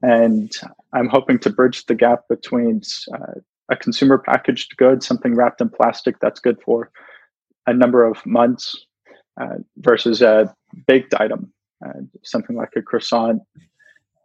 and 0.02 0.50
I'm 0.94 1.10
hoping 1.10 1.40
to 1.40 1.50
bridge 1.50 1.86
the 1.86 1.96
gap 1.96 2.22
between 2.30 2.82
uh, 3.14 3.40
a 3.70 3.76
consumer 3.76 4.18
packaged 4.18 4.78
good, 4.78 5.04
something 5.04 5.36
wrapped 5.36 5.60
in 5.60 5.70
plastic 5.70 6.20
that's 6.20 6.40
good 6.40 6.62
for 6.62 6.92
a 7.68 7.74
number 7.74 8.04
of 8.04 8.26
months, 8.26 8.76
uh, 9.40 9.56
versus 9.78 10.22
a 10.22 10.54
baked 10.88 11.14
item, 11.20 11.52
uh, 11.86 12.00
something 12.24 12.56
like 12.56 12.72
a 12.76 12.82
croissant. 12.82 13.42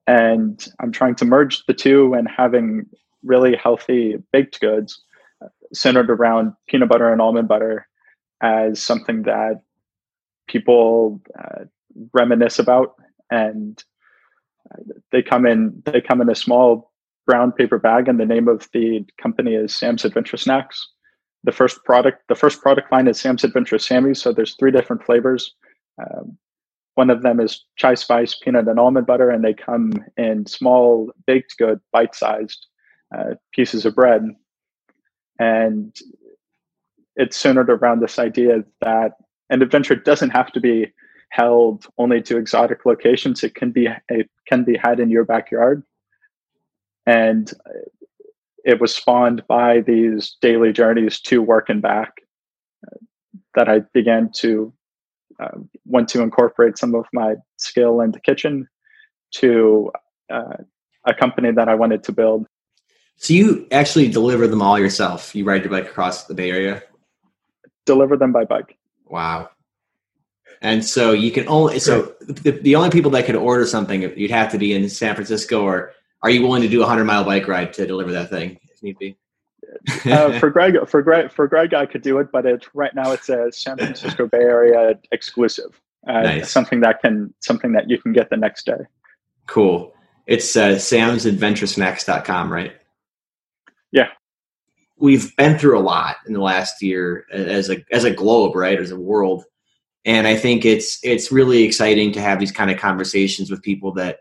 And 0.07 0.67
I'm 0.81 0.93
trying 0.93 1.17
to 1.17 1.25
merge 1.25 1.65
the 1.67 1.75
two 1.75 2.15
and 2.15 2.29
having 2.29 2.87
really 3.23 3.57
healthy 3.57 4.17
baked 4.33 4.61
goods 4.61 5.03
uh, 5.45 5.49
centered 5.73 6.11
around 6.11 6.53
peanut 6.69 6.89
butter 6.89 7.13
and 7.13 7.21
almond 7.21 7.49
butter 7.49 7.87
as 8.43 8.81
something 8.81 9.23
that 9.23 9.61
people 10.49 11.21
uh, 11.39 11.65
reminisce 12.13 12.59
about 12.59 12.95
and 13.31 13.83
uh, 14.71 14.83
they 15.11 15.23
come 15.23 15.47
in 15.47 15.83
they 15.87 16.01
come 16.01 16.21
in 16.21 16.29
a 16.29 16.35
small 16.35 16.93
brown 17.27 17.51
paper 17.51 17.79
bag 17.79 18.07
and 18.09 18.21
the 18.21 18.27
name 18.27 18.49
of 18.49 18.69
the 18.73 19.05
company 19.21 19.55
is 19.55 19.75
sam's 19.75 20.05
adventure 20.05 20.37
snacks 20.37 20.89
the 21.47 21.53
first 21.53 21.83
product 21.85 22.23
the 22.29 22.35
first 22.35 22.61
product 22.61 22.93
line 22.93 23.09
is 23.09 23.21
sam's 23.21 23.45
adventure 23.45 23.79
sammy 23.79 24.15
so 24.15 24.33
there's 24.33 24.55
three 24.57 24.71
different 24.71 25.03
flavors. 25.05 25.55
Um, 25.99 26.37
one 26.97 27.11
of 27.11 27.23
them 27.23 27.41
is 27.41 27.65
chai 27.77 27.95
spice 27.95 28.35
peanut 28.35 28.69
and 28.69 28.79
almond 28.79 29.07
butter 29.07 29.31
and 29.31 29.45
they 29.45 29.55
come 29.55 29.93
in 30.17 30.47
small 30.47 31.11
baked 31.27 31.55
good 31.59 31.81
bite-sized 31.93 32.67
uh, 33.17 33.35
pieces 33.53 33.87
of 33.87 33.95
bread. 33.95 34.23
And 35.39 35.95
it's 37.15 37.37
centered 37.37 37.71
around 37.71 38.01
this 38.01 38.19
idea 38.19 38.65
that 38.81 39.13
an 39.51 39.63
adventure 39.63 39.95
doesn't 39.95 40.31
have 40.31 40.53
to 40.53 40.61
be 40.61 40.93
held 41.31 41.87
only 41.99 42.23
to 42.23 42.37
exotic 42.37 42.85
locations. 42.87 43.45
It 43.45 43.55
can 43.55 43.71
be 43.71 43.89
it 44.09 44.31
can 44.47 44.65
be 44.65 44.77
had 44.77 45.01
in 45.01 45.11
your 45.11 45.25
backyard, 45.25 45.83
and 47.07 47.53
it 48.67 48.81
was 48.81 48.95
spawned 48.95 49.47
by 49.47 49.81
these 49.81 50.37
daily 50.43 50.73
journeys 50.73 51.21
to 51.21 51.41
work 51.41 51.71
and 51.71 51.81
back 51.81 52.15
uh, 52.87 52.97
that 53.55 53.69
I 53.69 53.79
began 53.95 54.31
to 54.41 54.73
uh, 55.41 55.59
want 55.85 56.09
to 56.09 56.21
incorporate 56.21 56.77
some 56.77 56.95
of 56.95 57.07
my 57.13 57.37
skill 57.59 58.01
in 58.01 58.11
the 58.11 58.21
kitchen 58.21 58.67
to 59.37 59.93
uh, 60.33 60.57
a 61.07 61.15
company 61.15 61.53
that 61.53 61.69
I 61.69 61.77
wanted 61.77 62.03
to 62.05 62.13
build. 62.13 62.47
So 63.19 63.35
you 63.35 63.67
actually 63.71 64.09
deliver 64.09 64.49
them 64.49 64.61
all 64.61 64.79
yourself. 64.79 65.35
You 65.35 65.45
ride 65.45 65.63
your 65.63 65.71
bike 65.71 65.87
across 65.87 66.25
the 66.25 66.35
Bay 66.35 66.51
Area. 66.51 66.83
Deliver 67.87 68.17
them 68.17 68.33
by 68.33 68.45
bike. 68.45 68.77
Wow. 69.07 69.51
And 70.61 70.85
so 70.85 71.13
you 71.13 71.31
can 71.31 71.47
only 71.47 71.79
so 71.79 72.15
the, 72.21 72.51
the 72.51 72.75
only 72.75 72.91
people 72.91 73.11
that 73.13 73.27
could 73.27 73.37
order 73.37 73.65
something 73.65 74.03
you'd 74.03 74.31
have 74.31 74.51
to 74.53 74.59
be 74.59 74.75
in 74.75 74.89
San 74.89 75.15
Francisco 75.15 75.63
or 75.63 75.93
are 76.23 76.31
you 76.31 76.43
willing 76.43 76.63
to 76.63 76.69
do 76.69 76.83
a 76.83 76.87
hundred 76.87 77.05
mile 77.05 77.25
bike 77.25 77.49
ride 77.49 77.73
to 77.75 77.87
deliver 77.87 78.13
that 78.13 78.31
thing 78.31 78.59
if 78.71 78.83
need 78.83 78.99
be? 78.99 79.17
uh, 80.07 80.39
for 80.39 80.51
Greg, 80.51 80.77
for 80.89 81.03
Greg, 81.03 81.31
for 81.31 81.47
Greg, 81.47 81.75
I 81.75 81.87
could 81.87 82.03
do 82.03 82.19
it, 82.19 82.31
but 82.33 82.47
it's 82.47 82.69
right 82.75 82.95
now 82.95 83.13
it's 83.13 83.29
a 83.29 83.51
San 83.53 83.77
Francisco 83.77 84.27
Bay 84.27 84.39
Area 84.39 84.99
exclusive. 85.13 85.81
Uh, 86.07 86.23
nice. 86.23 86.51
Something 86.51 86.81
that 86.81 87.01
can 87.01 87.35
something 87.41 87.73
that 87.73 87.91
you 87.91 87.99
can 87.99 88.13
get 88.13 88.31
the 88.31 88.37
next 88.37 88.67
day. 88.67 88.85
Cool. 89.47 89.95
It's 90.27 90.57
uh, 90.57 90.71
samsadventuresnacks.com, 90.71 92.53
right? 92.53 92.75
Yeah. 93.93 94.09
We've 94.99 95.35
been 95.37 95.59
through 95.59 95.79
a 95.79 95.81
lot 95.81 96.17
in 96.27 96.33
the 96.33 96.41
last 96.41 96.83
year 96.83 97.27
as 97.33 97.71
a 97.71 97.85
as 97.91 98.05
a 98.05 98.11
globe, 98.11 98.55
right? 98.55 98.81
As 98.81 98.93
a 98.93 98.99
world 98.99 99.45
and 100.07 100.29
I 100.29 100.37
think 100.37 100.65
it's 100.65 101.01
it's 101.03 101.33
really 101.33 101.65
exciting 101.65 102.13
to 102.13 102.21
have 102.21 102.39
these 102.39 102.53
kind 102.53 102.71
of 102.71 102.79
conversations 102.79 103.51
with 103.51 103.61
people 103.61 103.93
that 103.95 104.21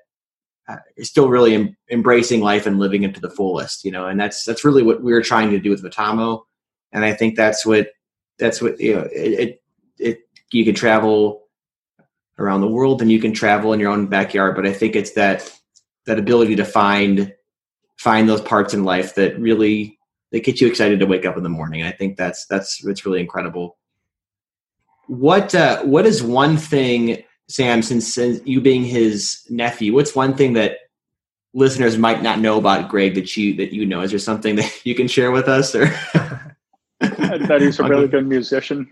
still 1.01 1.29
really 1.29 1.55
em- 1.55 1.77
embracing 1.91 2.41
life 2.41 2.65
and 2.65 2.79
living 2.79 3.03
it 3.03 3.13
to 3.15 3.21
the 3.21 3.29
fullest, 3.29 3.85
you 3.85 3.91
know. 3.91 4.07
And 4.07 4.19
that's 4.19 4.43
that's 4.43 4.65
really 4.65 4.83
what 4.83 5.01
we 5.01 5.13
are 5.13 5.21
trying 5.21 5.51
to 5.51 5.59
do 5.59 5.69
with 5.69 5.83
Metamo, 5.83 6.41
and 6.91 7.05
I 7.05 7.13
think 7.13 7.35
that's 7.35 7.65
what 7.65 7.89
that's 8.39 8.61
what 8.61 8.79
you 8.79 8.95
know. 8.95 9.07
It, 9.11 9.39
it, 9.39 9.63
it 9.97 10.19
you 10.51 10.65
can 10.65 10.75
travel 10.75 11.43
around 12.37 12.61
the 12.61 12.67
world 12.67 13.01
and 13.01 13.11
you 13.11 13.19
can 13.19 13.33
travel 13.33 13.71
in 13.73 13.79
your 13.79 13.91
own 13.91 14.07
backyard, 14.07 14.55
but 14.55 14.67
I 14.67 14.73
think 14.73 14.95
it's 14.95 15.11
that 15.11 15.51
that 16.05 16.19
ability 16.19 16.55
to 16.57 16.65
find 16.65 17.33
find 17.97 18.27
those 18.27 18.41
parts 18.41 18.73
in 18.73 18.83
life 18.83 19.15
that 19.15 19.39
really 19.39 19.97
that 20.31 20.43
get 20.43 20.59
you 20.59 20.67
excited 20.67 20.99
to 20.99 21.05
wake 21.05 21.25
up 21.25 21.37
in 21.37 21.43
the 21.43 21.49
morning. 21.49 21.81
And 21.81 21.89
I 21.89 21.95
think 21.95 22.17
that's 22.17 22.45
that's 22.47 22.83
it's 22.85 23.05
really 23.05 23.21
incredible 23.21 23.77
what 25.07 25.53
uh, 25.53 25.83
what 25.83 26.05
is 26.05 26.23
one 26.23 26.57
thing, 26.57 27.23
Sam, 27.47 27.81
since, 27.81 28.11
since 28.13 28.41
you 28.45 28.59
being 28.59 28.83
his 28.83 29.45
nephew, 29.49 29.93
what's 29.93 30.15
one 30.15 30.35
thing 30.35 30.53
that 30.53 30.77
listeners 31.53 31.97
might 31.97 32.21
not 32.21 32.39
know 32.39 32.57
about 32.57 32.89
Greg 32.89 33.15
that 33.15 33.35
you 33.35 33.55
that 33.55 33.73
you 33.73 33.85
know? 33.85 34.01
Is 34.01 34.11
there 34.11 34.19
something 34.19 34.55
that 34.57 34.85
you 34.85 34.95
can 34.95 35.07
share 35.07 35.31
with 35.31 35.47
us, 35.47 35.73
or 35.73 35.85
that 36.99 37.57
he's 37.61 37.79
a 37.79 37.83
really 37.87 38.07
good 38.07 38.27
musician? 38.27 38.89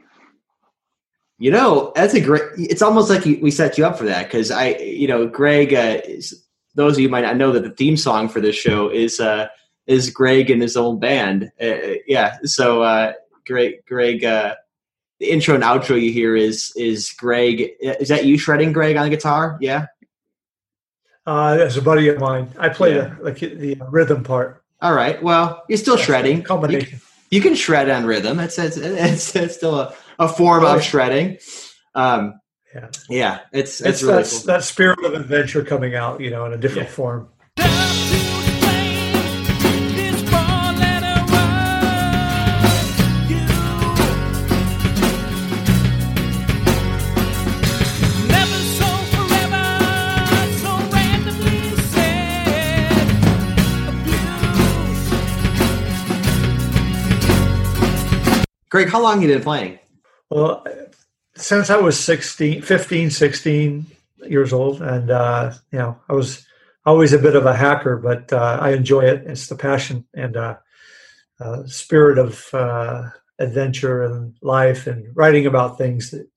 You 1.40 1.52
know, 1.52 1.92
that's 1.96 2.14
a 2.14 2.22
great. 2.22 2.44
It's 2.58 2.82
almost 2.82 3.10
like 3.10 3.26
we 3.26 3.52
set 3.52 3.78
you 3.78 3.86
up 3.86 3.98
for 3.98 4.06
that 4.06 4.26
because 4.26 4.50
I, 4.50 4.70
you 4.70 5.08
know, 5.08 5.28
Greg. 5.28 5.74
Uh, 5.74 6.02
is, 6.06 6.40
those 6.76 6.94
of 6.94 7.00
you 7.00 7.10
might 7.10 7.22
not 7.22 7.38
know 7.38 7.52
that 7.52 7.64
the 7.64 7.70
theme 7.70 7.98
song 7.98 8.28
for 8.28 8.40
this 8.40 8.56
show 8.56 8.90
is 8.90 9.20
uh, 9.20 9.48
is 9.86 10.10
Greg 10.10 10.50
and 10.50 10.62
his 10.62 10.78
old 10.78 11.00
band. 11.02 11.52
Uh, 11.62 11.96
yeah, 12.08 12.38
so 12.44 12.82
uh, 12.82 13.14
Greg, 13.46 13.86
Greg. 13.86 14.24
Uh, 14.24 14.56
the 15.24 15.32
intro 15.32 15.56
and 15.56 15.64
outro 15.64 16.00
you 16.00 16.12
hear 16.12 16.36
is 16.36 16.74
is 16.76 17.12
Greg. 17.12 17.72
Is 17.80 18.10
that 18.10 18.26
you 18.26 18.38
shredding, 18.38 18.74
Greg, 18.74 18.98
on 18.98 19.06
the 19.06 19.10
guitar? 19.10 19.58
Yeah. 19.62 19.86
Uh, 21.26 21.56
that's 21.56 21.78
a 21.78 21.82
buddy 21.82 22.10
of 22.10 22.20
mine. 22.20 22.52
I 22.60 22.68
play 22.68 22.96
yeah. 22.96 23.16
the, 23.22 23.32
the, 23.32 23.74
the 23.76 23.86
rhythm 23.90 24.24
part. 24.24 24.62
All 24.82 24.94
right. 24.94 25.24
Well, 25.24 25.64
you're 25.70 25.78
still 25.78 25.96
shredding. 25.96 26.44
Combination. 26.44 27.00
You, 27.30 27.38
you, 27.38 27.42
can 27.42 27.56
shred 27.56 27.90
on 27.90 28.06
rhythm. 28.06 28.42
It's 28.42 28.60
it's, 28.60 28.76
it's, 28.76 29.34
it's 29.34 29.56
still 29.56 29.80
a, 29.80 29.96
a 30.20 30.28
form 30.28 30.66
of 30.66 30.84
shredding. 30.84 31.38
Um, 31.96 32.42
yeah. 32.76 32.90
Yeah. 33.10 33.40
It's 33.54 33.80
it's, 33.80 34.02
it's 34.02 34.04
really 34.04 34.24
cool. 34.24 34.40
that 34.48 34.66
spirit 34.66 35.06
of 35.06 35.14
adventure 35.14 35.64
coming 35.64 35.96
out, 35.96 36.20
you 36.20 36.32
know, 36.32 36.46
in 36.46 36.52
a 36.52 36.58
different 36.58 36.90
yeah. 36.90 36.96
form. 36.96 37.30
Greg, 58.74 58.90
how 58.90 59.00
long 59.00 59.22
you 59.22 59.28
been 59.28 59.44
playing? 59.44 59.78
Well, 60.32 60.66
since 61.36 61.70
I 61.70 61.78
was 61.78 62.00
16, 62.00 62.64
15, 62.64 63.12
16 63.12 63.86
years 64.26 64.52
old. 64.52 64.82
And, 64.82 65.12
uh, 65.12 65.54
you 65.72 65.78
know, 65.78 66.02
I 66.10 66.14
was 66.14 66.44
always 66.84 67.14
a 67.14 67.20
bit 67.20 67.36
of 67.36 67.46
a 67.46 67.56
hacker, 67.56 67.98
but 67.98 68.34
uh, 68.34 68.58
I 68.60 68.72
enjoy 68.72 69.02
it. 69.02 69.28
It's 69.28 69.46
the 69.46 69.56
passion 69.56 70.08
and 70.16 70.36
uh, 70.36 70.58
uh 71.40 71.68
spirit 71.68 72.18
of 72.18 72.52
uh, 72.52 73.10
adventure 73.38 74.02
and 74.06 74.36
life 74.42 74.88
and 74.88 75.06
writing 75.16 75.46
about 75.46 75.78
things 75.78 76.10
that 76.10 76.28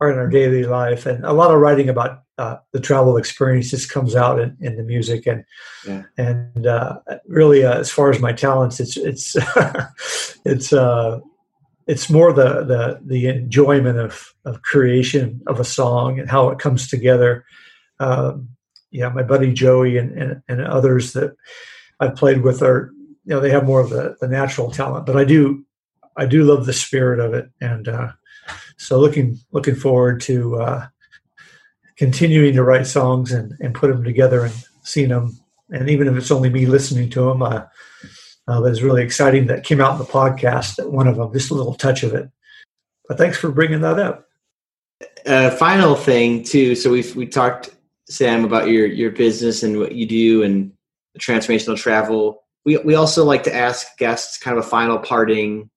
are 0.00 0.08
in 0.08 0.18
our 0.18 0.28
daily 0.28 0.62
life. 0.62 1.04
And 1.04 1.24
a 1.24 1.32
lot 1.32 1.50
of 1.50 1.60
writing 1.60 1.88
about 1.88 2.22
uh, 2.38 2.58
the 2.70 2.78
travel 2.78 3.16
experiences 3.16 3.86
comes 3.86 4.14
out 4.14 4.38
in, 4.38 4.56
in 4.60 4.76
the 4.76 4.84
music. 4.84 5.26
And, 5.26 5.44
yeah. 5.84 6.04
and 6.16 6.64
really, 7.26 7.64
as 7.64 7.90
far 7.90 8.10
as 8.10 8.20
my 8.20 8.32
talents, 8.32 8.78
it's, 8.78 8.96
it's, 8.96 9.34
it's, 10.44 10.72
it's 11.86 12.10
more 12.10 12.32
the 12.32 12.64
the 12.64 13.00
the 13.04 13.26
enjoyment 13.28 13.98
of 13.98 14.34
of 14.44 14.62
creation 14.62 15.40
of 15.46 15.60
a 15.60 15.64
song 15.64 16.18
and 16.18 16.30
how 16.30 16.48
it 16.50 16.58
comes 16.58 16.88
together. 16.88 17.44
Um, 18.00 18.48
yeah, 18.90 19.08
my 19.08 19.22
buddy 19.22 19.52
Joey 19.52 19.96
and, 19.96 20.12
and, 20.12 20.42
and 20.48 20.60
others 20.60 21.14
that 21.14 21.34
I've 22.00 22.16
played 22.16 22.42
with 22.42 22.62
are 22.62 22.92
you 23.24 23.34
know 23.34 23.40
they 23.40 23.50
have 23.50 23.64
more 23.64 23.80
of 23.80 23.90
the, 23.90 24.16
the 24.20 24.28
natural 24.28 24.70
talent, 24.70 25.06
but 25.06 25.16
I 25.16 25.24
do 25.24 25.64
I 26.16 26.26
do 26.26 26.44
love 26.44 26.66
the 26.66 26.72
spirit 26.72 27.20
of 27.20 27.34
it, 27.34 27.50
and 27.60 27.88
uh, 27.88 28.12
so 28.76 28.98
looking 28.98 29.38
looking 29.52 29.74
forward 29.74 30.20
to 30.22 30.60
uh, 30.60 30.86
continuing 31.96 32.54
to 32.54 32.62
write 32.62 32.86
songs 32.86 33.32
and 33.32 33.54
and 33.60 33.74
put 33.74 33.88
them 33.88 34.04
together 34.04 34.44
and 34.44 34.54
seeing 34.82 35.08
them 35.08 35.38
and 35.72 35.88
even 35.88 36.06
if 36.06 36.16
it's 36.16 36.30
only 36.30 36.50
me 36.50 36.66
listening 36.66 37.08
to 37.10 37.24
them, 37.24 37.42
uh, 37.42 37.62
uh, 38.48 38.60
that 38.60 38.70
is 38.70 38.82
really 38.82 39.02
exciting. 39.02 39.46
That 39.46 39.64
came 39.64 39.80
out 39.80 39.92
in 39.92 39.98
the 39.98 40.04
podcast. 40.04 40.76
that 40.76 40.90
One 40.90 41.06
of 41.06 41.16
them, 41.16 41.32
just 41.32 41.50
a 41.50 41.54
little 41.54 41.74
touch 41.74 42.02
of 42.02 42.14
it. 42.14 42.28
But 43.08 43.18
thanks 43.18 43.38
for 43.38 43.50
bringing 43.50 43.80
that 43.82 43.98
up. 43.98 44.28
Uh, 45.26 45.50
final 45.50 45.94
thing 45.94 46.42
too. 46.42 46.74
So 46.74 46.90
we've 46.90 47.14
we 47.14 47.26
talked 47.26 47.70
Sam 48.08 48.44
about 48.44 48.68
your 48.68 48.86
your 48.86 49.10
business 49.10 49.62
and 49.62 49.78
what 49.78 49.94
you 49.94 50.06
do 50.06 50.42
and 50.42 50.72
transformational 51.18 51.76
travel. 51.76 52.42
We 52.64 52.78
we 52.78 52.94
also 52.94 53.24
like 53.24 53.42
to 53.44 53.54
ask 53.54 53.86
guests 53.98 54.38
kind 54.38 54.56
of 54.56 54.64
a 54.64 54.68
final 54.68 54.98
parting 54.98 55.70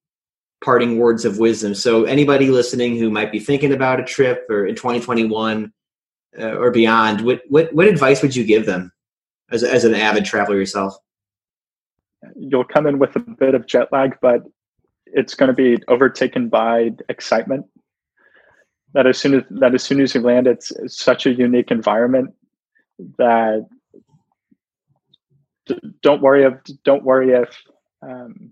parting 0.64 0.98
words 0.98 1.26
of 1.26 1.38
wisdom. 1.38 1.76
So 1.76 2.06
anybody 2.06 2.50
listening 2.50 2.98
who 2.98 3.12
might 3.12 3.32
be 3.32 3.40
thinking 3.40 3.74
about 3.74 4.00
a 4.00 4.04
trip 4.04 4.46
or 4.50 4.66
in 4.66 4.76
2021 4.76 5.72
uh, 6.40 6.44
or 6.44 6.72
beyond, 6.72 7.22
what 7.22 7.42
what 7.50 7.74
what 7.74 7.88
advice 7.88 8.22
would 8.22 8.36
you 8.36 8.44
give 8.44 8.66
them 8.66 8.92
as 9.52 9.64
as 9.64 9.84
an 9.84 9.94
avid 9.94 10.26
traveler 10.26 10.58
yourself? 10.58 10.96
You'll 12.36 12.66
come 12.66 12.88
in 12.88 13.00
with 13.00 13.16
a 13.16 13.20
bit 13.20 13.56
of 13.56 13.68
jet 13.68 13.90
lag, 13.92 14.18
but 14.22 14.44
it's 15.06 15.36
going 15.36 15.48
to 15.48 15.54
be 15.54 15.82
overtaken 15.88 16.50
by 16.50 16.92
excitement 17.10 17.66
that 18.94 19.06
as 19.06 19.18
soon 19.18 19.36
as 19.36 19.44
that 19.50 19.76
as 19.76 19.84
soon 19.84 20.00
as 20.02 20.16
you 20.16 20.22
land, 20.22 20.48
it's, 20.48 20.72
it's 20.72 20.98
such 20.98 21.26
a 21.26 21.34
unique 21.34 21.70
environment 21.70 22.34
that 23.18 23.68
don't 26.02 26.22
worry 26.22 26.44
if 26.44 26.54
don't 26.84 27.04
worry 27.04 27.32
if 27.32 27.62
um, 28.02 28.52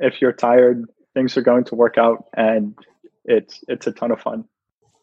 if 0.00 0.20
you're 0.20 0.32
tired, 0.32 0.84
things 1.14 1.36
are 1.36 1.42
going 1.42 1.64
to 1.64 1.74
work 1.74 1.96
out, 1.96 2.24
and 2.36 2.76
it's 3.24 3.62
it's 3.68 3.86
a 3.86 3.92
ton 3.92 4.10
of 4.10 4.20
fun. 4.20 4.44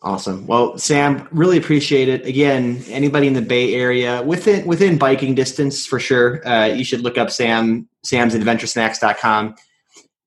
Awesome. 0.06 0.46
Well, 0.46 0.78
Sam, 0.78 1.28
really 1.32 1.58
appreciate 1.58 2.10
it. 2.10 2.28
Again, 2.28 2.84
anybody 2.90 3.26
in 3.26 3.34
the 3.34 3.42
Bay 3.42 3.74
Area 3.74 4.22
within 4.22 4.64
within 4.68 5.00
biking 5.00 5.34
distance 5.34 5.88
for 5.88 6.00
sure, 6.00 6.48
uh, 6.48 6.68
you 6.68 6.84
should 6.84 7.02
look 7.02 7.18
up 7.18 7.32
Sam 7.32 7.90
Sam's 8.04 8.36
Adventuresnacks.com. 8.36 9.56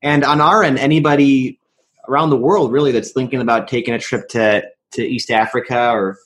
And 0.03 0.25
on 0.25 0.41
our 0.41 0.65
end, 0.65 0.81
anybody 0.81 1.61
around 2.09 2.31
the 2.31 2.37
world 2.37 2.73
really 2.73 2.91
that's 2.91 3.13
thinking 3.13 3.41
about 3.41 3.69
taking 3.69 3.95
a 3.95 4.01
trip 4.01 4.29
to 4.31 4.65
to 4.95 5.03
East 5.03 5.31
Africa 5.31 5.91
or 5.91 6.19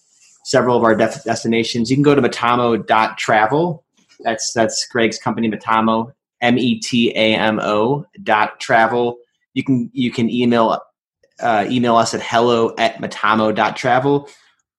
several 0.45 0.79
of 0.79 0.83
our 0.83 0.95
def- 0.95 1.23
destinations, 1.23 1.91
you 1.91 1.97
can 1.97 2.03
go 2.03 2.15
to 2.15 2.23
metamo.travel. 2.23 3.85
That's 4.21 4.51
that's 4.55 4.87
Greg's 4.87 5.19
company, 5.19 5.51
Metamo, 5.51 6.11
M 6.41 6.57
E 6.57 6.81
T 6.81 7.11
A 7.11 7.35
M 7.35 7.61
O 7.61 8.07
dot 8.23 8.61
travel. 8.61 9.19
You 9.53 9.63
can 9.63 9.91
you 9.93 10.11
can 10.11 10.31
email 10.31 10.81
uh, 11.43 11.67
email 11.69 11.97
us 11.97 12.15
at 12.15 12.23
hello 12.23 12.75
at 12.79 12.97
metamo.travel 12.97 14.29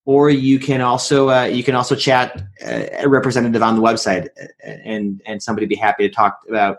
or 0.05 0.29
you 0.29 0.59
can 0.59 0.81
also 0.81 1.29
uh, 1.29 1.43
you 1.43 1.63
can 1.63 1.75
also 1.75 1.95
chat 1.95 2.41
uh, 2.65 2.85
a 2.99 3.07
representative 3.07 3.61
on 3.61 3.75
the 3.75 3.81
website 3.81 4.27
and 4.63 5.21
and 5.25 5.41
somebody 5.41 5.65
be 5.65 5.75
happy 5.75 6.07
to 6.07 6.13
talk 6.13 6.39
about 6.49 6.77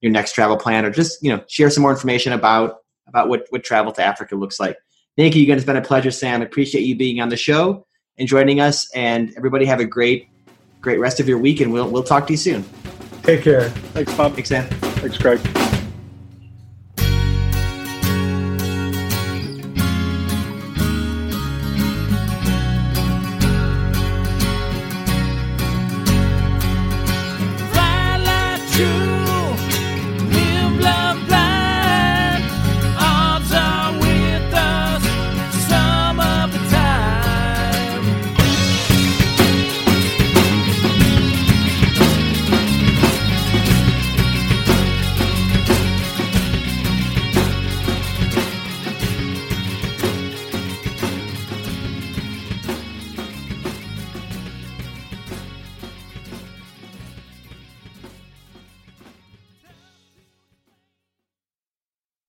your 0.00 0.12
next 0.12 0.32
travel 0.32 0.56
plan 0.56 0.84
or 0.84 0.90
just 0.90 1.22
you 1.22 1.30
know 1.30 1.42
share 1.48 1.70
some 1.70 1.82
more 1.82 1.92
information 1.92 2.32
about 2.32 2.78
about 3.08 3.28
what, 3.28 3.46
what 3.50 3.64
travel 3.64 3.92
to 3.92 4.02
Africa 4.02 4.36
looks 4.36 4.60
like. 4.60 4.76
Thank 5.16 5.34
you 5.34 5.42
again. 5.42 5.56
It's 5.56 5.66
been 5.66 5.76
a 5.76 5.82
pleasure, 5.82 6.10
Sam. 6.10 6.42
Appreciate 6.42 6.82
you 6.82 6.94
being 6.94 7.20
on 7.20 7.28
the 7.28 7.36
show 7.36 7.86
and 8.18 8.28
joining 8.28 8.60
us. 8.60 8.88
And 8.94 9.32
everybody 9.36 9.64
have 9.64 9.80
a 9.80 9.84
great, 9.84 10.28
great 10.80 11.00
rest 11.00 11.18
of 11.18 11.28
your 11.28 11.38
week. 11.38 11.60
And 11.60 11.72
we'll, 11.72 11.90
we'll 11.90 12.04
talk 12.04 12.26
to 12.28 12.32
you 12.32 12.36
soon. 12.36 12.64
Take 13.22 13.42
care. 13.42 13.70
Thanks, 13.70 14.14
Bob. 14.14 14.34
Thanks, 14.34 14.50
Sam. 14.50 14.66
Thanks, 14.66 15.18
Greg. 15.18 15.67